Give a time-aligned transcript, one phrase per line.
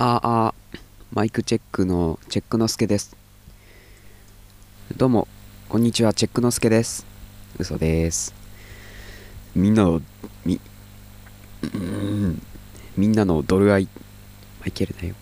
[0.00, 0.54] ああ、
[1.12, 3.16] マイクチェックのチェックのすけです。
[4.96, 5.26] どうも、
[5.68, 7.04] こんにちは、チェックのすけです。
[7.58, 8.32] 嘘です。
[9.56, 10.00] みんなの、
[10.44, 10.60] み、
[11.74, 12.40] うん、
[12.96, 13.88] みんなのドルアイ、
[14.60, 15.16] マイケルだよ。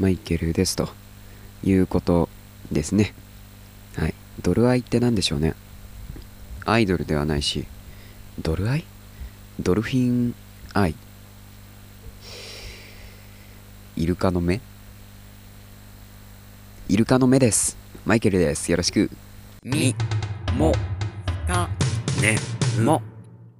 [0.00, 0.88] マイケルですと
[1.62, 2.30] いうこと
[2.72, 3.12] ですね。
[3.96, 4.14] はい。
[4.40, 5.52] ドルアイって何でしょうね。
[6.64, 7.66] アイドルではないし、
[8.40, 8.84] ドルアイ？
[9.60, 10.34] ドルフィン
[10.72, 10.86] ア
[13.96, 14.60] イイルカの目？
[16.88, 17.76] イルカの目です。
[18.04, 18.70] マイケルです。
[18.70, 19.08] よろしく。
[19.62, 19.94] み、
[20.58, 20.72] も、
[21.46, 21.68] た、
[22.20, 22.36] ね、
[22.82, 23.00] も、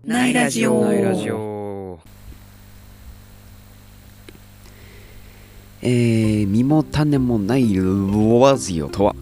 [0.05, 0.85] ないラジオ。
[0.85, 2.01] ないラジオ。
[5.83, 9.15] えー、身も種もないラジオとは、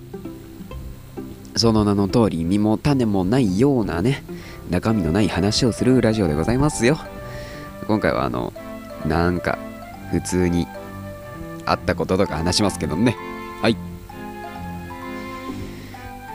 [1.56, 4.24] その名の通り、身も種もないようなね、
[4.70, 6.98] 中身のない話をするラジオでございますよ。
[7.86, 8.52] 今回はあの、
[9.06, 9.58] なんか、
[10.10, 10.66] 普通に
[11.72, 13.16] あったこととか話しますけどね。
[13.60, 13.76] はい。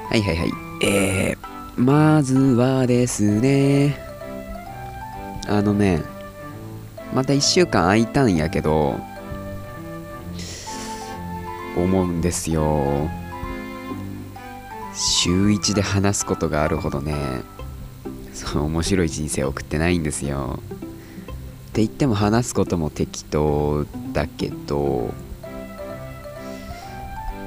[0.10, 0.52] はいはいはい。
[0.84, 3.98] えー、まずはですね、
[5.48, 6.02] あのね、
[7.14, 8.96] また1週間空いたんやけど、
[11.76, 13.10] 思うんですよ。
[14.94, 17.16] 週1で話すことがあるほどね、
[18.34, 20.60] そう面白い人生送ってないんですよ。
[20.60, 25.14] って言っても話すことも適当だけど、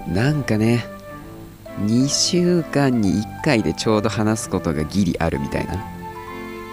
[0.09, 0.87] なんかね、
[1.81, 5.85] 2週間に1回でちょうど話すことがギリあるみたいな、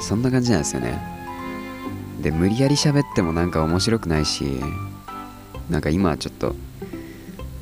[0.01, 0.99] そんな感じなんですよね。
[2.21, 4.43] で、無理やり喋ってもなんか面白くないし、
[5.69, 6.55] なんか今はちょっと、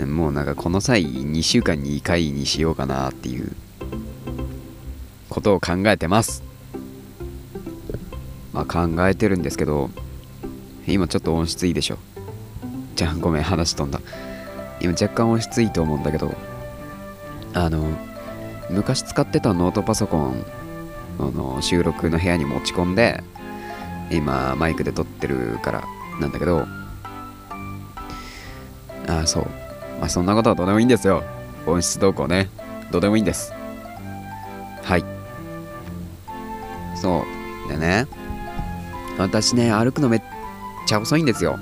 [0.06, 3.52] もうなんかこの際2週間に1回にしようかなっていう
[5.30, 6.44] ことを考えてます。
[8.54, 9.90] まあ考えてるんですけど、
[10.88, 11.98] 今ちょっと音質いいでしょ。
[12.96, 14.00] じゃあごめん話飛んだ。
[14.86, 16.34] 今若干音質いいと思うんだけど、
[17.54, 17.90] あの、
[18.70, 20.46] 昔使ってたノートパソコン
[21.20, 23.24] あの収録の部屋に持ち込んで、
[24.12, 25.84] 今マイクで撮ってるから
[26.20, 26.68] なんだけど、
[29.08, 29.48] ああ、そう。
[30.00, 31.24] まあそんなことはどうでもいいんですよ。
[31.66, 32.50] 音質動向ね。
[32.92, 33.54] どうでもいいんです。
[34.84, 35.06] はい。
[36.96, 37.26] そ
[37.66, 37.70] う。
[37.70, 38.06] でね、
[39.18, 40.22] 私ね、歩くのめっ
[40.86, 41.58] ちゃ遅いんですよ。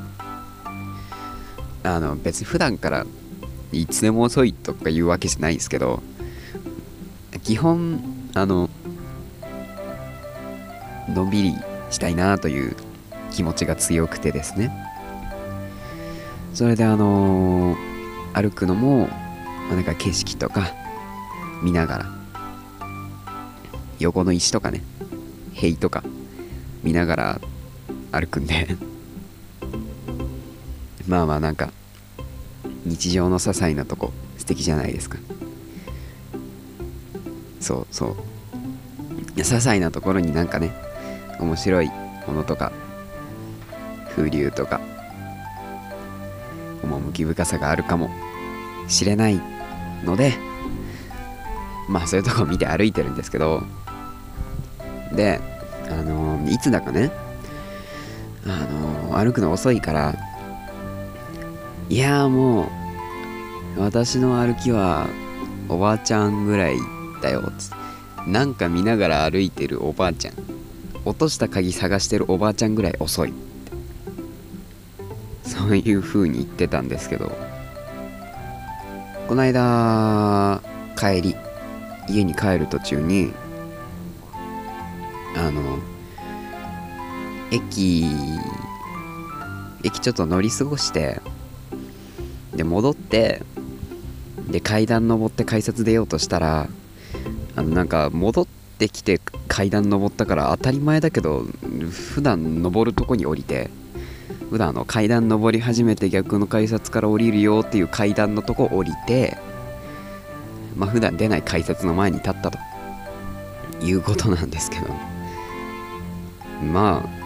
[1.84, 3.06] あの、別に普段から
[3.72, 6.02] いつでも遅いとか言うわけじゃないんですけど、
[7.44, 8.02] 基本、
[8.34, 8.70] あの、
[11.10, 11.56] のんびり
[11.90, 12.76] したいなという
[13.32, 14.72] 気持ちが強くてですね。
[16.54, 17.94] それであのー
[18.34, 19.08] 歩くのも、
[19.70, 20.74] なんか景色とか
[21.62, 22.06] 見ながら、
[24.00, 24.82] 横の石とかね、
[25.54, 26.04] 塀とか
[26.82, 27.42] 見ながら
[28.12, 28.76] 歩くんで
[31.08, 31.72] まあまあなんか、
[32.86, 35.18] 日常の些細なとこ素敵じゃないですか。
[37.60, 38.16] そうそう。
[39.36, 40.72] 些細なところになんかね、
[41.40, 41.90] 面白い
[42.28, 42.72] ものとか、
[44.16, 44.80] 風流とか、
[47.14, 48.10] 趣深さがあるかも
[48.88, 49.40] しれない
[50.04, 50.34] ので
[51.88, 53.64] まあそういうとこ見て歩いてるんですけど
[55.14, 55.40] で
[55.90, 57.12] あのいつだかね
[58.46, 58.68] あ
[59.14, 60.16] の歩くの遅いから
[61.90, 62.64] いやも
[63.78, 65.08] う私の歩きは
[65.70, 66.78] おばあちゃんぐらい
[67.22, 67.84] だよつって。
[68.30, 70.34] なんか見ながら歩いてるおばあちゃん。
[71.06, 73.34] 落とした鍵探してるおばあちゃんぐらい遅い。
[75.44, 77.32] そういう風に言ってたんですけど。
[79.28, 80.62] この間
[80.98, 81.36] 帰り
[82.10, 83.32] 家に帰る途中に
[85.36, 85.80] あの
[87.52, 88.06] 駅
[89.84, 91.22] 駅ちょっと乗り過ごして
[92.56, 93.42] で戻って
[94.48, 96.68] で階段登って改札出ようとしたら
[97.56, 98.48] あのなんか戻っ
[98.78, 101.46] てきて階段登ったから当たり前だけど
[101.90, 103.70] 普段登るとこに降りて
[104.50, 109.38] 普段の階段登り始めて逆の改札から降りるよっていう階段のとこ降りて
[110.76, 112.58] まあ普段出ない改札の前に立ったと
[113.82, 115.14] いうことなんですけど。
[116.64, 117.23] まあ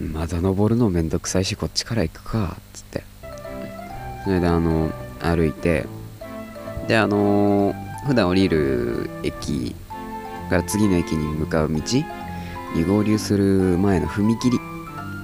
[0.00, 3.10] まだ登るのめんどくさいしこっちから行くかっつって。
[4.24, 5.86] それであの歩いて
[6.88, 7.74] であの
[8.06, 9.74] 普段降りる駅
[10.48, 11.80] から次の駅に向かう道
[12.74, 14.60] に合流する前の踏切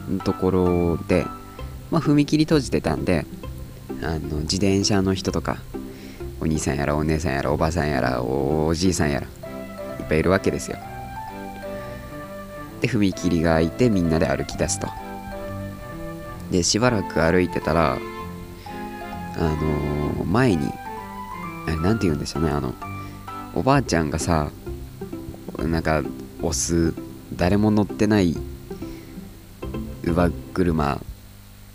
[0.09, 1.27] のところで、
[1.91, 3.27] まあ、踏切閉じてたんで
[4.03, 5.59] あの自転車の人とか
[6.41, 10.79] お兄さんやらお姉さんやらおばさんやらおじいさんやらいっぱいいるわけですよ。
[12.81, 14.89] で踏切が開いてみんなで歩き出すと。
[16.51, 17.99] でしばらく歩いてたら
[19.37, 19.97] あのー
[20.27, 20.69] 前に
[21.67, 22.75] あれなんて言うんでしょうねあの
[23.55, 24.51] おばあちゃんがさ
[25.59, 26.03] なんか
[26.43, 26.93] 押す
[27.33, 28.35] 誰も乗ってない
[30.03, 31.01] 乳母車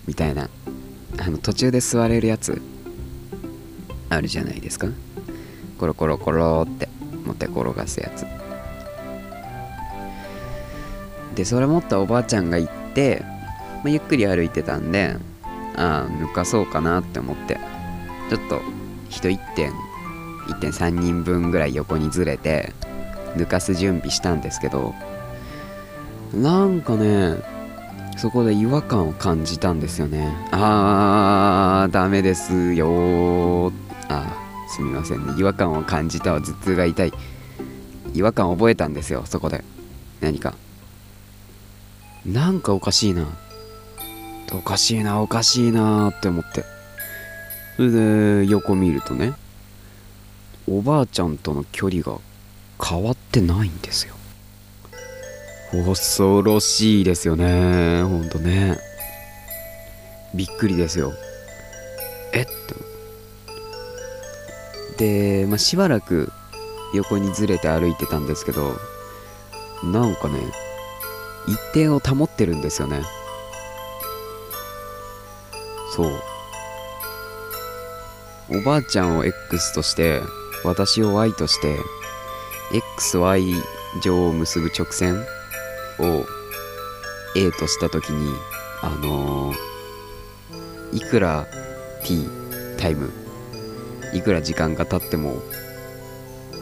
[0.05, 0.49] みたいな
[1.19, 2.61] あの途中で座れるやつ
[4.09, 4.87] あるじゃないですか。
[5.79, 6.89] コロコロコロって
[7.25, 8.25] 持って転がすやつ。
[11.35, 13.23] でそれ持ったおばあちゃんが行って、
[13.83, 15.15] まあ、ゆっくり歩いてたんで
[15.75, 17.57] ああ抜かそうかなって思って
[18.29, 18.61] ちょっと
[19.09, 22.73] 人1.1.3人分ぐらい横にずれて
[23.35, 24.93] 抜かす準備したんですけど
[26.33, 27.37] なんかね
[28.17, 30.31] そこで違和感を感じたんですよね。
[30.51, 33.71] あーダメですよ。
[33.71, 33.73] ー
[34.09, 34.37] あ
[34.67, 35.33] すみませんね。
[35.37, 37.13] 違和感を感じたわ頭痛が痛い。
[38.13, 39.63] 違和感覚えたんですよそこで。
[40.19, 40.53] 何か。
[42.25, 43.27] なんかおかしいな。
[44.53, 46.65] おかしいなおかしいなって思って。
[47.77, 49.33] それで横見るとね
[50.67, 52.19] おばあちゃんとの距離が
[52.83, 54.15] 変わってないんですよ。
[55.71, 58.77] 恐ろしいですよねほんとね。
[60.35, 61.13] びっくりですよ。
[62.33, 62.83] えって思
[64.93, 66.31] ってで、まあ、しばらく
[66.93, 68.75] 横にずれて歩いてたんですけど
[69.83, 70.39] なんかね
[71.47, 73.01] 一定を保ってるんですよね。
[75.95, 76.21] そう。
[78.57, 80.21] おばあちゃんを X として
[80.63, 81.77] 私を Y として
[82.99, 83.53] XY
[84.01, 85.21] 上を結ぶ直線
[85.99, 86.25] を
[87.35, 88.33] A とした時に
[88.81, 89.71] あのー
[90.93, 91.47] いくら
[92.03, 92.27] t
[92.77, 93.11] タイム
[94.13, 95.41] いくら時間が経っても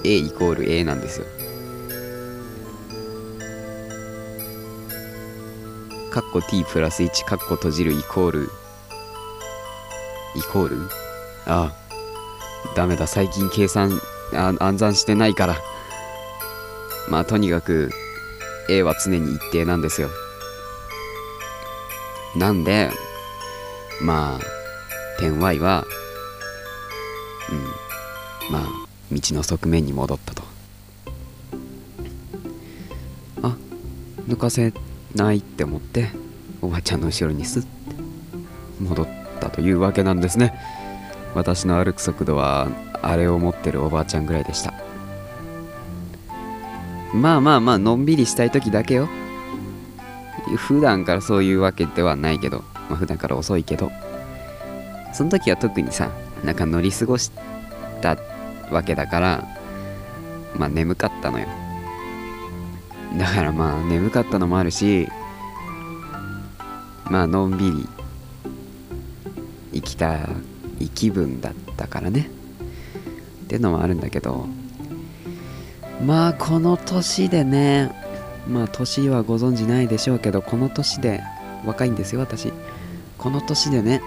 [0.03, 1.25] A イコール A なんですよ。
[6.09, 8.50] カッコ t プラス1カッコ閉じるイコール。
[10.35, 10.77] イコール？
[11.45, 12.75] ああ。
[12.75, 13.07] ダメだ。
[13.07, 14.00] 最近計算
[14.33, 15.56] あ暗算してないから。
[17.09, 17.89] まあとにかく
[18.69, 20.09] A は常に一定なんですよ。
[22.35, 22.91] なんで
[24.01, 25.85] まあ点 Y は
[27.51, 28.51] うん。
[28.51, 28.67] まあ
[29.12, 30.44] 道の側面に戻ったと。
[33.44, 33.55] あ
[34.27, 34.73] 抜かせ。
[35.15, 36.09] ないって思って
[36.61, 37.69] おばちゃんの後ろにスッて
[38.79, 39.07] 戻っ
[39.39, 40.53] たというわけなんですね。
[41.35, 42.67] 私の歩く速度は
[43.01, 44.73] あれを持ってるおばあちゃんぐらいでした。
[47.13, 49.09] まあまあまあのんびりしたい時だけよ。
[50.57, 53.91] 普段からそういうわけではないけど、まあ、普段から遅いけど。
[55.13, 56.12] その時は特にさ
[56.44, 57.31] なんか乗り過ごし
[58.01, 58.17] た
[58.71, 59.47] わけだから
[60.55, 61.47] まあ眠かったのよ。
[63.17, 65.07] だからまあ眠かったのもあるし
[67.06, 67.88] まあのんびり
[69.73, 70.29] 生きた
[70.79, 72.29] い気分だったからね。
[73.45, 74.47] っていうのもあるんだけど
[76.06, 77.91] まあこの年でね
[78.47, 81.21] まあ年はご存じないでしょうけどこの年で
[81.65, 82.53] 若いんですよ私。
[83.17, 84.01] この年でね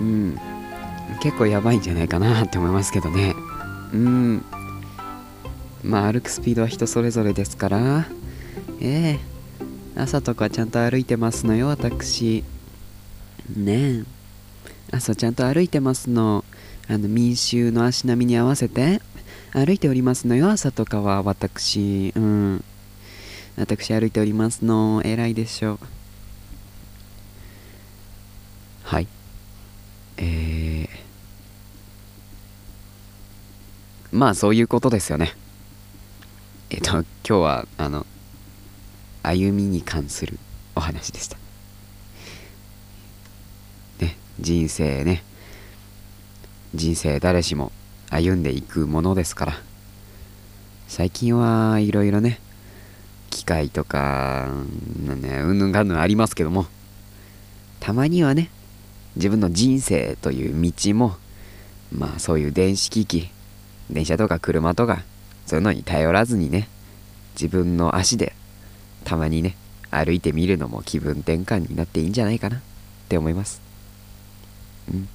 [0.00, 0.38] うん
[1.22, 3.34] 結構やばいんじゃないかなって思いますけどね。
[3.92, 4.44] うん
[5.84, 8.06] まあ歩くスピードは人それぞれですから
[8.80, 10.00] ええ。
[10.00, 12.44] 朝とかちゃんと歩いてますのよ私。
[13.54, 14.04] ねえ。
[14.90, 16.44] 朝ちゃんと歩いてますの。
[16.88, 19.00] あの民衆の足並みに合わせて
[19.52, 22.12] 歩いておりますのよ朝とかは私。
[22.16, 22.64] うん。
[23.56, 25.02] 私歩いておりますの。
[25.04, 25.78] 偉いでしょう。
[28.84, 29.06] はい。
[30.16, 30.88] えー、
[34.10, 35.34] まあそういうことですよね。
[36.70, 38.06] えっと今日はあの
[39.22, 40.38] 歩みに関する
[40.74, 41.36] お話でした。
[44.00, 45.22] ね人生ね。
[46.74, 47.72] 人生誰しも
[48.10, 49.52] 歩んでいくものですから。
[50.88, 52.40] 最近はいろいろね
[53.30, 55.20] 機械とかうん
[55.58, 56.66] ぬんかんぬんありますけども。
[57.80, 58.50] たまにはね
[59.16, 61.16] 自分の人生という道も
[61.92, 63.30] まあそういう電子機器
[63.90, 65.02] 電車とか車とか
[65.46, 66.68] そういうのに頼らずにね
[67.34, 68.34] 自分の足で
[69.10, 69.56] たまにね
[69.90, 72.58] 歩いてみるのも気分転換になっていいんじゃないかな。
[72.58, 72.60] っ
[73.08, 73.60] て思います。
[74.88, 75.08] うん。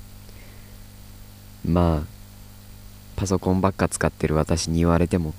[1.66, 2.08] まあ
[3.16, 5.34] パソコンばっか使ってる私に言われてもっ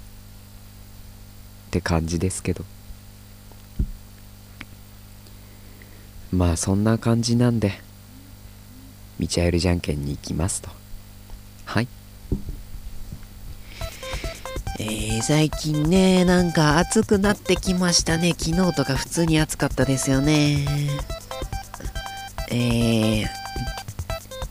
[1.71, 2.65] て感じですけど。
[6.33, 7.73] まあそんな感じなんで
[9.21, 10.71] 道あゆるじゃんけんに行きますと。
[11.67, 11.89] はい。
[14.79, 18.35] えー、最近ね、なんか暑くなってきましたね。
[18.37, 20.67] 昨日とか普通に暑かったですよね。
[22.51, 23.27] えー、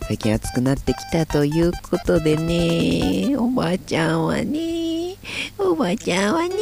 [0.07, 5.15] 最近暑くなってきたということでね、おばあちゃんはね、
[5.59, 6.55] おばあちゃんはね、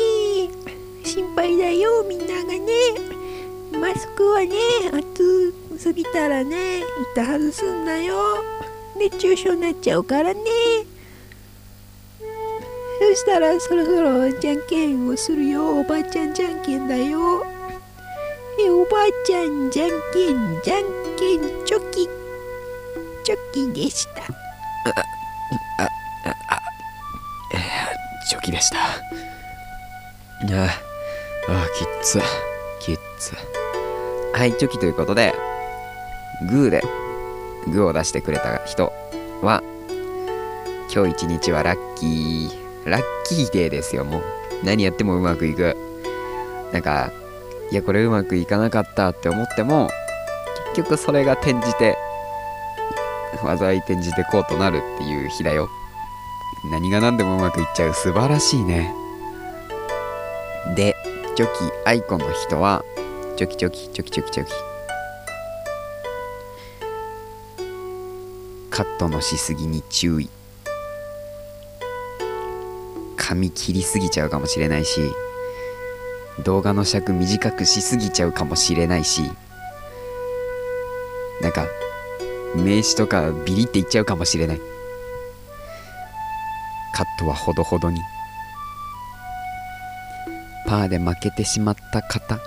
[1.05, 2.60] 心配だよ、みんながね。
[3.79, 4.55] マスクはね、
[4.93, 8.43] 暑すぎたらね、板外すんだよ。
[9.00, 10.41] 熱中症になっちゃうからね。
[13.13, 15.82] そしたらそろそろじゃんけんをするよ。
[15.82, 17.46] おばあちゃんじゃんけんだよ。
[18.60, 20.84] え、おばあちゃんじゃんけん、じゃん
[21.15, 22.10] けん、チョキ。
[23.24, 24.24] チョキでした。
[28.27, 28.89] チョキでしたあ
[31.50, 32.20] ああきっつ
[32.79, 33.34] きっつ
[34.36, 35.36] はいチョキということで
[36.50, 36.82] グーで
[37.67, 38.91] グーを出してくれた人
[39.43, 39.62] は
[40.91, 44.23] 今日一日はラッキーラッキーデーですよもう。
[44.63, 45.75] 何やってもうまくいく。
[46.71, 47.11] なんか
[47.71, 49.89] いやこれうまくいかなかったって思っても
[50.75, 51.97] 結局それが転じて
[53.41, 55.69] 災い転じてこうとなるっていう日だよ。
[56.71, 57.93] 何が何でもうまくいっちゃう。
[57.93, 58.93] 素晴らしいね。
[60.75, 60.95] で
[61.35, 61.51] チョキ
[61.85, 62.83] アイコンの人は
[63.35, 64.51] チョキチョキチョキチョキチョキ。
[68.69, 70.29] カットのしすぎに注意。
[73.33, 75.01] 髪切りすぎちゃうかもしれないし
[76.43, 79.23] 動画の尺短くしすぎちゃうかもしれないし
[81.41, 81.65] なんか
[82.55, 84.61] 名刺とかビリっていっちゃうかもしれない。
[86.95, 87.99] カットはほどほどに。
[90.67, 92.39] パーで負けてしまった方。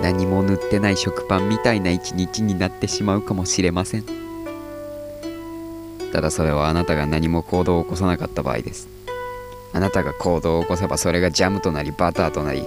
[0.00, 4.29] 何も塗ってない食パンみたいな一日になってしまうかもしれません。
[6.12, 8.88] ただそれはあなたが何も行動を起こさなかった場合です。
[9.72, 12.66] あなたが行動を起こせばそれがジャムとなりバターとなり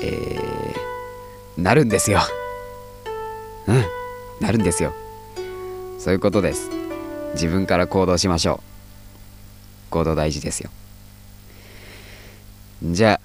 [0.00, 2.20] えー、なるんですよ。
[3.68, 3.84] うん
[4.40, 4.92] なるんですよ。
[5.98, 6.68] そういうことです。
[7.34, 8.60] 自分から行動しましょ
[9.88, 9.90] う。
[9.90, 10.70] 行動大事ですよ。
[12.82, 13.20] じゃ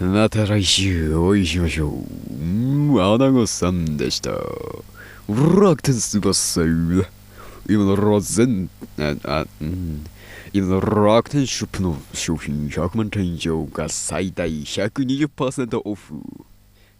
[0.00, 1.90] あまた来週お会いしましょう。
[2.32, 4.32] うんアナゴさんでした。
[5.28, 7.19] 楽天すばさい。
[7.68, 10.04] 今のロ全ああうん。
[10.52, 16.20] 今の楽天ショップの商品100万点以上が最大120%オフ。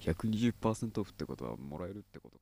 [0.00, 2.36] 120%オフってことはもらえるってことか。